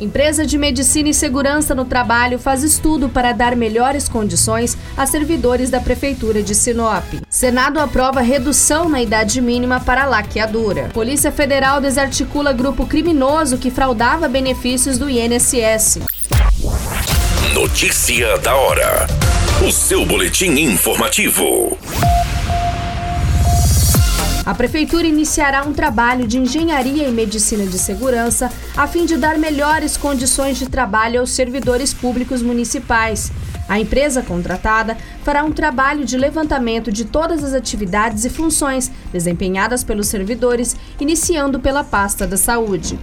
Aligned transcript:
Empresa 0.00 0.44
de 0.44 0.58
Medicina 0.58 1.08
e 1.08 1.14
Segurança 1.14 1.74
no 1.74 1.84
Trabalho 1.84 2.38
faz 2.38 2.62
estudo 2.62 3.08
para 3.08 3.32
dar 3.32 3.54
melhores 3.54 4.08
condições 4.08 4.76
a 4.96 5.06
servidores 5.06 5.70
da 5.70 5.80
Prefeitura 5.80 6.42
de 6.42 6.54
Sinop. 6.54 7.04
Senado 7.28 7.78
aprova 7.78 8.20
redução 8.20 8.88
na 8.88 9.00
idade 9.00 9.40
mínima 9.40 9.80
para 9.80 10.06
laqueadura. 10.06 10.90
Polícia 10.92 11.30
Federal 11.30 11.80
desarticula 11.80 12.52
grupo 12.52 12.86
criminoso 12.86 13.58
que 13.58 13.70
fraudava 13.70 14.28
benefícios 14.28 14.98
do 14.98 15.08
INSS. 15.08 16.00
Notícia 17.54 18.36
da 18.38 18.54
hora. 18.56 19.06
O 19.66 19.70
seu 19.70 20.04
boletim 20.04 20.50
informativo. 20.58 21.78
A 24.46 24.54
Prefeitura 24.54 25.06
iniciará 25.06 25.64
um 25.64 25.72
trabalho 25.72 26.28
de 26.28 26.38
engenharia 26.38 27.08
e 27.08 27.10
medicina 27.10 27.64
de 27.64 27.78
segurança 27.78 28.52
a 28.76 28.86
fim 28.86 29.06
de 29.06 29.16
dar 29.16 29.38
melhores 29.38 29.96
condições 29.96 30.58
de 30.58 30.68
trabalho 30.68 31.20
aos 31.20 31.30
servidores 31.30 31.94
públicos 31.94 32.42
municipais. 32.42 33.32
A 33.66 33.80
empresa 33.80 34.20
contratada 34.20 34.98
fará 35.22 35.42
um 35.42 35.50
trabalho 35.50 36.04
de 36.04 36.18
levantamento 36.18 36.92
de 36.92 37.06
todas 37.06 37.42
as 37.42 37.54
atividades 37.54 38.26
e 38.26 38.28
funções 38.28 38.90
desempenhadas 39.10 39.82
pelos 39.82 40.08
servidores, 40.08 40.76
iniciando 41.00 41.58
pela 41.58 41.82
pasta 41.82 42.26
da 42.26 42.36
saúde. 42.36 42.98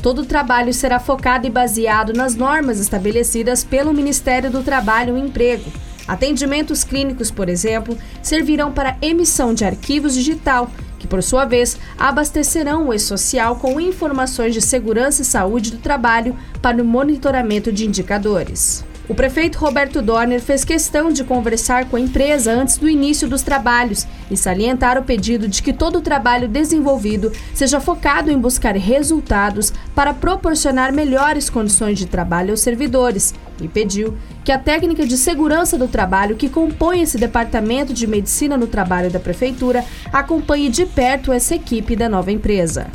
Todo 0.00 0.22
o 0.22 0.26
trabalho 0.26 0.72
será 0.72 0.98
focado 0.98 1.46
e 1.46 1.50
baseado 1.50 2.14
nas 2.14 2.34
normas 2.34 2.80
estabelecidas 2.80 3.62
pelo 3.62 3.92
Ministério 3.92 4.50
do 4.50 4.62
Trabalho 4.62 5.18
e 5.18 5.20
Emprego. 5.20 5.70
Atendimentos 6.06 6.84
clínicos, 6.84 7.30
por 7.30 7.48
exemplo, 7.48 7.96
servirão 8.22 8.72
para 8.72 8.96
emissão 9.02 9.52
de 9.52 9.64
arquivos 9.64 10.14
digital, 10.14 10.70
que 10.98 11.06
por 11.06 11.22
sua 11.22 11.44
vez 11.44 11.76
abastecerão 11.98 12.88
o 12.88 12.94
e-social 12.94 13.56
com 13.56 13.80
informações 13.80 14.54
de 14.54 14.60
segurança 14.60 15.22
e 15.22 15.24
saúde 15.24 15.70
do 15.70 15.78
trabalho 15.78 16.36
para 16.62 16.82
o 16.82 16.84
monitoramento 16.84 17.72
de 17.72 17.86
indicadores. 17.86 18.84
O 19.08 19.14
prefeito 19.14 19.58
Roberto 19.58 20.02
Dorner 20.02 20.40
fez 20.40 20.64
questão 20.64 21.12
de 21.12 21.22
conversar 21.22 21.88
com 21.88 21.94
a 21.94 22.00
empresa 22.00 22.52
antes 22.52 22.76
do 22.76 22.88
início 22.88 23.28
dos 23.28 23.40
trabalhos 23.40 24.04
e 24.28 24.36
salientar 24.36 24.98
o 24.98 25.04
pedido 25.04 25.46
de 25.46 25.62
que 25.62 25.72
todo 25.72 25.98
o 25.98 26.02
trabalho 26.02 26.48
desenvolvido 26.48 27.30
seja 27.54 27.78
focado 27.78 28.32
em 28.32 28.38
buscar 28.38 28.74
resultados 28.74 29.72
para 29.94 30.12
proporcionar 30.12 30.92
melhores 30.92 31.48
condições 31.48 31.96
de 31.96 32.06
trabalho 32.06 32.50
aos 32.50 32.60
servidores 32.60 33.32
e 33.62 33.68
pediu 33.68 34.16
que 34.44 34.50
a 34.50 34.58
técnica 34.58 35.06
de 35.06 35.16
segurança 35.16 35.78
do 35.78 35.86
trabalho 35.86 36.34
que 36.34 36.48
compõe 36.48 37.02
esse 37.02 37.16
departamento 37.16 37.94
de 37.94 38.08
medicina 38.08 38.56
no 38.56 38.66
trabalho 38.66 39.08
da 39.08 39.20
prefeitura 39.20 39.84
acompanhe 40.12 40.68
de 40.68 40.84
perto 40.84 41.32
essa 41.32 41.54
equipe 41.54 41.94
da 41.94 42.08
nova 42.08 42.32
empresa. 42.32 42.88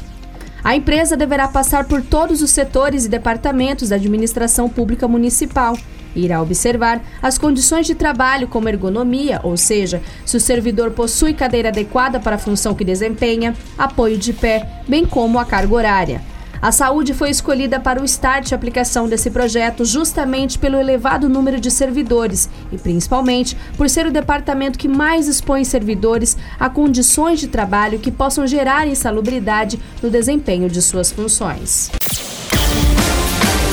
A 0.64 0.76
empresa 0.76 1.18
deverá 1.18 1.48
passar 1.48 1.86
por 1.86 2.04
todos 2.04 2.42
os 2.42 2.52
setores 2.52 3.06
e 3.06 3.10
departamentos 3.10 3.90
da 3.90 3.96
administração 3.96 4.70
pública 4.70 5.08
municipal 5.08 5.76
Irá 6.16 6.42
observar 6.42 7.02
as 7.22 7.38
condições 7.38 7.88
de 7.88 7.96
trabalho, 7.96 8.48
como 8.48 8.70
ergonomia, 8.70 9.40
ou 9.44 9.56
seja, 9.56 10.02
se 10.26 10.38
o 10.38 10.42
servidor 10.42 10.92
possui 10.92 11.34
cadeira 11.34 11.70
adequada 11.70 12.20
para 12.20 12.36
a 12.36 12.40
função 12.40 12.74
que 12.76 12.84
desempenha, 12.84 13.56
apoio 13.78 14.18
de 14.18 14.34
pé, 14.34 14.68
bem 14.88 15.06
como 15.06 15.40
a 15.40 15.46
carga 15.46 15.74
horária. 15.74 16.32
A 16.62 16.72
saúde 16.72 17.16
foi 17.16 17.32
escolhida 17.32 17.80
para 17.80 18.00
o 18.00 18.06
start 18.06 18.50
de 18.50 18.54
aplicação 18.54 19.10
desse 19.10 19.32
projeto 19.32 19.84
justamente 19.84 20.60
pelo 20.60 20.78
elevado 20.78 21.28
número 21.28 21.60
de 21.60 21.72
servidores 21.72 22.48
e 22.72 22.78
principalmente 22.78 23.58
por 23.76 23.90
ser 23.90 24.06
o 24.06 24.12
departamento 24.12 24.78
que 24.78 24.88
mais 24.88 25.28
expõe 25.28 25.64
servidores 25.66 26.38
a 26.60 26.70
condições 26.70 27.40
de 27.40 27.48
trabalho 27.48 27.98
que 27.98 28.12
possam 28.12 28.46
gerar 28.46 28.88
insalubridade 28.88 29.80
no 30.04 30.10
desempenho 30.12 30.70
de 30.70 30.84
suas 30.84 31.12
funções. 31.12 31.90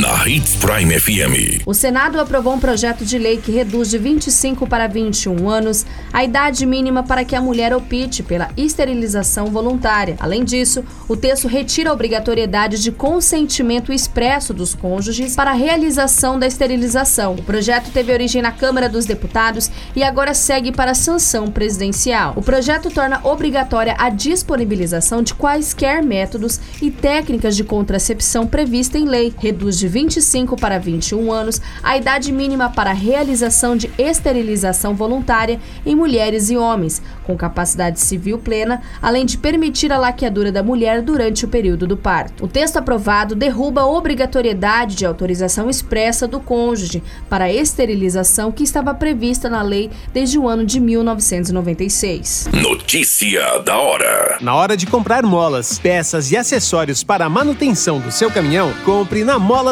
na 0.00 0.26
Hits 0.26 0.56
Prime 0.56 0.98
FM. 0.98 1.66
O 1.66 1.74
Senado 1.74 2.18
aprovou 2.18 2.54
um 2.54 2.58
projeto 2.58 3.04
de 3.04 3.18
lei 3.18 3.36
que 3.36 3.52
reduz 3.52 3.90
de 3.90 3.98
25 3.98 4.66
para 4.66 4.86
21 4.86 5.50
anos 5.50 5.84
a 6.10 6.24
idade 6.24 6.64
mínima 6.64 7.02
para 7.02 7.24
que 7.24 7.36
a 7.36 7.42
mulher 7.42 7.74
opte 7.74 8.22
pela 8.22 8.48
esterilização 8.56 9.46
voluntária. 9.46 10.16
Além 10.18 10.44
disso, 10.44 10.82
o 11.06 11.14
texto 11.14 11.46
retira 11.46 11.90
a 11.90 11.92
obrigatoriedade 11.92 12.80
de 12.82 12.90
consentimento 12.90 13.92
expresso 13.92 14.54
dos 14.54 14.74
cônjuges 14.74 15.36
para 15.36 15.50
a 15.50 15.54
realização 15.54 16.38
da 16.38 16.46
esterilização. 16.46 17.34
O 17.34 17.42
projeto 17.42 17.90
teve 17.90 18.12
origem 18.12 18.40
na 18.40 18.52
Câmara 18.52 18.88
dos 18.88 19.04
Deputados 19.04 19.70
e 19.94 20.02
agora 20.02 20.32
segue 20.32 20.72
para 20.72 20.92
a 20.92 20.94
sanção 20.94 21.50
presidencial. 21.50 22.32
O 22.36 22.42
projeto 22.42 22.90
torna 22.90 23.20
obrigatória 23.24 23.94
a 23.98 24.08
disponibilização 24.08 25.22
de 25.22 25.34
quaisquer 25.34 26.02
métodos 26.02 26.58
e 26.80 26.90
técnicas 26.90 27.54
de 27.56 27.64
contracepção 27.64 28.46
prevista 28.46 28.96
em 28.96 29.04
lei, 29.04 29.34
reduz 29.38 29.81
de 29.82 29.88
25 29.88 30.56
para 30.56 30.78
21 30.78 31.32
anos 31.32 31.60
a 31.82 31.96
idade 31.96 32.30
mínima 32.30 32.70
para 32.70 32.90
a 32.90 32.94
realização 32.94 33.76
de 33.76 33.90
esterilização 33.98 34.94
voluntária 34.94 35.58
em 35.84 35.96
mulheres 35.96 36.50
e 36.50 36.56
homens, 36.56 37.02
com 37.24 37.36
capacidade 37.36 37.98
civil 37.98 38.38
plena, 38.38 38.80
além 39.00 39.26
de 39.26 39.36
permitir 39.36 39.92
a 39.92 39.98
laqueadura 39.98 40.52
da 40.52 40.62
mulher 40.62 41.02
durante 41.02 41.44
o 41.44 41.48
período 41.48 41.84
do 41.84 41.96
parto. 41.96 42.44
O 42.44 42.48
texto 42.48 42.76
aprovado 42.76 43.34
derruba 43.34 43.80
a 43.80 43.86
obrigatoriedade 43.86 44.94
de 44.94 45.04
autorização 45.04 45.68
expressa 45.68 46.28
do 46.28 46.38
cônjuge 46.38 47.02
para 47.28 47.46
a 47.46 47.52
esterilização 47.52 48.52
que 48.52 48.62
estava 48.62 48.94
prevista 48.94 49.50
na 49.50 49.62
lei 49.62 49.90
desde 50.12 50.38
o 50.38 50.46
ano 50.46 50.64
de 50.64 50.78
1996. 50.78 52.50
Notícia 52.52 53.58
da 53.64 53.76
hora. 53.78 54.38
Na 54.40 54.54
hora 54.54 54.76
de 54.76 54.86
comprar 54.86 55.24
molas, 55.24 55.76
peças 55.78 56.30
e 56.30 56.36
acessórios 56.36 57.02
para 57.02 57.24
a 57.24 57.28
manutenção 57.28 57.98
do 57.98 58.12
seu 58.12 58.30
caminhão, 58.30 58.72
compre 58.84 59.24
na 59.24 59.40
Mola 59.40 59.71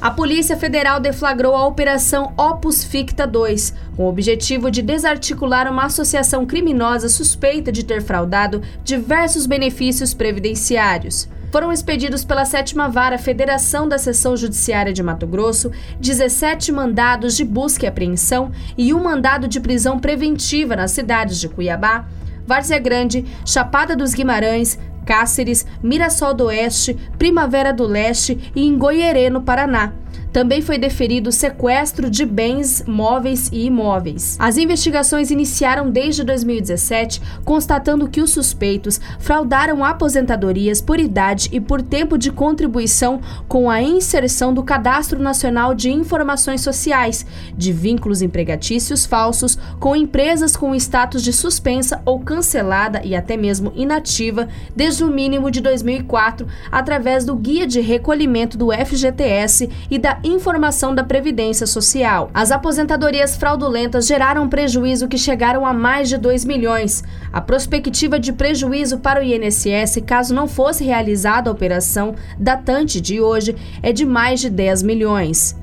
A 0.00 0.10
Polícia 0.10 0.56
Federal 0.56 1.00
deflagrou 1.00 1.54
a 1.54 1.66
Operação 1.66 2.32
Opus 2.36 2.84
Ficta 2.84 3.26
2, 3.26 3.74
com 3.96 4.04
o 4.04 4.08
objetivo 4.08 4.70
de 4.70 4.82
desarticular 4.82 5.70
uma 5.70 5.86
associação 5.86 6.44
criminosa 6.44 7.08
suspeita 7.08 7.72
de 7.72 7.82
ter 7.82 8.02
fraudado 8.02 8.60
diversos 8.84 9.46
benefícios 9.46 10.12
previdenciários. 10.12 11.28
Foram 11.50 11.72
expedidos 11.72 12.24
pela 12.24 12.44
sétima 12.44 12.88
vara 12.88 13.16
Federação 13.16 13.88
da 13.88 13.96
Seção 13.96 14.36
Judiciária 14.36 14.92
de 14.92 15.02
Mato 15.02 15.26
Grosso 15.26 15.72
17 15.98 16.70
mandados 16.72 17.34
de 17.34 17.44
busca 17.44 17.86
e 17.86 17.88
apreensão 17.88 18.52
e 18.76 18.92
um 18.92 19.02
mandado 19.02 19.48
de 19.48 19.60
prisão 19.60 19.98
preventiva 19.98 20.76
nas 20.76 20.90
cidades 20.90 21.40
de 21.40 21.48
Cuiabá, 21.48 22.06
Várzea 22.46 22.78
Grande, 22.78 23.24
Chapada 23.44 23.96
dos 23.96 24.12
Guimarães, 24.12 24.78
Cáceres, 25.06 25.64
Mirassol 25.82 26.34
do 26.34 26.46
Oeste, 26.46 26.94
Primavera 27.16 27.72
do 27.72 27.86
Leste 27.86 28.52
e 28.54 28.66
em 28.66 28.76
Goierê, 28.76 29.30
no 29.30 29.40
Paraná. 29.40 29.92
Também 30.32 30.60
foi 30.60 30.76
deferido 30.76 31.32
sequestro 31.32 32.10
de 32.10 32.26
bens 32.26 32.84
móveis 32.86 33.48
e 33.52 33.64
imóveis. 33.64 34.36
As 34.38 34.58
investigações 34.58 35.30
iniciaram 35.30 35.90
desde 35.90 36.22
2017, 36.24 37.22
constatando 37.44 38.08
que 38.08 38.20
os 38.20 38.30
suspeitos 38.30 39.00
fraudaram 39.18 39.82
aposentadorias 39.82 40.80
por 40.80 41.00
idade 41.00 41.48
e 41.52 41.60
por 41.60 41.80
tempo 41.80 42.18
de 42.18 42.30
contribuição 42.30 43.20
com 43.48 43.70
a 43.70 43.80
inserção 43.80 44.52
do 44.52 44.62
Cadastro 44.62 45.18
Nacional 45.18 45.74
de 45.74 45.90
Informações 45.90 46.60
Sociais, 46.60 47.24
de 47.56 47.72
vínculos 47.72 48.20
empregatícios 48.20 49.06
falsos 49.06 49.58
com 49.80 49.96
empresas 49.96 50.56
com 50.56 50.74
status 50.74 51.22
de 51.22 51.32
suspensa 51.32 52.02
ou 52.04 52.20
cancelada 52.20 53.00
e 53.04 53.14
até 53.14 53.36
mesmo 53.36 53.72
inativa 53.74 54.48
desde 54.74 55.02
o 55.02 55.10
mínimo 55.10 55.50
de 55.50 55.60
2004, 55.60 56.46
através 56.70 57.24
do 57.24 57.34
Guia 57.34 57.66
de 57.66 57.80
Recolhimento 57.80 58.58
do 58.58 58.70
FGTS 58.70 59.70
e 59.90 59.98
da 59.98 60.05
Informação 60.22 60.94
da 60.94 61.02
Previdência 61.02 61.66
Social. 61.66 62.30
As 62.32 62.52
aposentadorias 62.52 63.36
fraudulentas 63.36 64.06
geraram 64.06 64.48
prejuízo 64.48 65.08
que 65.08 65.18
chegaram 65.18 65.66
a 65.66 65.72
mais 65.72 66.08
de 66.08 66.16
2 66.16 66.44
milhões. 66.44 67.02
A 67.32 67.40
prospectiva 67.40 68.18
de 68.18 68.32
prejuízo 68.32 68.98
para 68.98 69.20
o 69.20 69.22
INSS, 69.22 70.02
caso 70.06 70.34
não 70.34 70.46
fosse 70.46 70.84
realizada 70.84 71.50
a 71.50 71.52
operação 71.52 72.14
datante 72.38 73.00
de 73.00 73.20
hoje, 73.20 73.56
é 73.82 73.92
de 73.92 74.04
mais 74.04 74.40
de 74.40 74.50
10 74.50 74.82
milhões. 74.82 75.56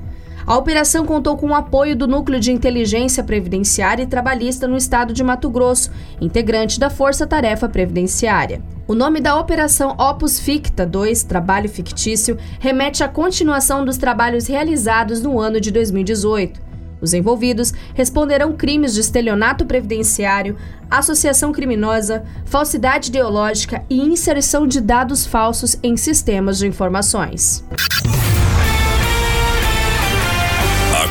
A 0.46 0.58
operação 0.58 1.06
contou 1.06 1.38
com 1.38 1.48
o 1.48 1.54
apoio 1.54 1.96
do 1.96 2.06
Núcleo 2.06 2.38
de 2.38 2.52
Inteligência 2.52 3.24
Previdenciária 3.24 4.02
e 4.02 4.06
Trabalhista 4.06 4.68
no 4.68 4.76
estado 4.76 5.14
de 5.14 5.24
Mato 5.24 5.48
Grosso, 5.48 5.90
integrante 6.20 6.78
da 6.78 6.90
Força 6.90 7.26
Tarefa 7.26 7.66
Previdenciária. 7.66 8.62
O 8.86 8.94
nome 8.94 9.20
da 9.20 9.40
Operação 9.40 9.96
Opus 9.98 10.38
Ficta 10.38 10.84
2, 10.84 11.24
Trabalho 11.24 11.70
Fictício, 11.70 12.36
remete 12.60 13.02
à 13.02 13.08
continuação 13.08 13.86
dos 13.86 13.96
trabalhos 13.96 14.46
realizados 14.46 15.22
no 15.22 15.40
ano 15.40 15.58
de 15.58 15.70
2018. 15.70 16.60
Os 17.00 17.14
envolvidos 17.14 17.72
responderão 17.94 18.52
crimes 18.52 18.92
de 18.92 19.00
estelionato 19.00 19.64
previdenciário, 19.64 20.56
associação 20.90 21.52
criminosa, 21.52 22.22
falsidade 22.44 23.08
ideológica 23.08 23.82
e 23.88 23.98
inserção 23.98 24.66
de 24.66 24.82
dados 24.82 25.24
falsos 25.24 25.78
em 25.82 25.96
sistemas 25.96 26.58
de 26.58 26.66
informações. 26.66 27.64